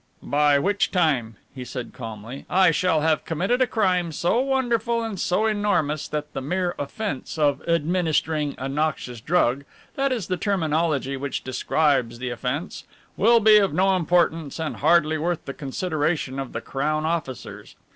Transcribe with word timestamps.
"By 0.23 0.57
which 0.57 0.89
time," 0.89 1.35
he 1.53 1.63
said 1.63 1.93
calmly, 1.93 2.47
"I 2.49 2.71
shall 2.71 3.01
have 3.01 3.23
committed 3.23 3.61
a 3.61 3.67
crime 3.67 4.11
so 4.11 4.39
wonderful 4.39 5.03
and 5.03 5.19
so 5.19 5.45
enormous 5.45 6.07
that 6.07 6.33
the 6.33 6.41
mere 6.41 6.73
offence 6.79 7.37
of 7.37 7.61
'administering 7.69 8.55
a 8.57 8.67
noxious 8.67 9.21
drug' 9.21 9.63
that 9.93 10.11
is 10.11 10.25
the 10.25 10.37
terminology 10.37 11.17
which 11.17 11.43
describes 11.43 12.17
the 12.17 12.31
offence 12.31 12.83
will 13.15 13.39
be 13.39 13.57
of 13.59 13.75
no 13.75 13.95
importance 13.95 14.57
and 14.59 14.77
hardly 14.77 15.19
worth 15.19 15.45
the 15.45 15.53
consideration 15.53 16.39
of 16.39 16.51
the 16.53 16.61
Crown 16.61 17.05
officers. 17.05 17.75